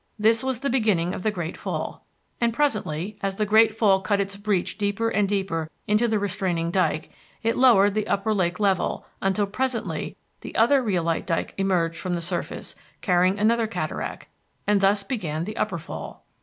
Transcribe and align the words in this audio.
This 0.17 0.43
was 0.43 0.61
the 0.61 0.69
beginning 0.71 1.13
of 1.13 1.21
the 1.21 1.29
Great 1.29 1.55
Fall. 1.55 2.03
And 2.41 2.51
presently, 2.51 3.19
as 3.21 3.35
the 3.35 3.45
Great 3.45 3.75
Fall 3.75 4.01
cut 4.01 4.19
its 4.19 4.35
breach 4.35 4.79
deeper 4.79 5.09
and 5.09 5.29
deeper 5.29 5.69
into 5.85 6.07
the 6.07 6.17
restraining 6.17 6.71
dike, 6.71 7.11
it 7.43 7.55
lowered 7.55 7.93
the 7.93 8.07
upper 8.07 8.33
lake 8.33 8.59
level 8.59 9.05
until 9.21 9.45
presently 9.45 10.17
the 10.39 10.55
other 10.55 10.81
rhyolite 10.81 11.27
dike 11.27 11.53
emerged 11.59 11.97
from 11.97 12.15
the 12.15 12.19
surface 12.21 12.75
carrying 13.01 13.37
another 13.37 13.67
cataract. 13.67 14.25
And 14.65 14.81
thus 14.81 15.03
began 15.03 15.43
the 15.45 15.55
Upper 15.55 15.77
Fall. 15.77 16.25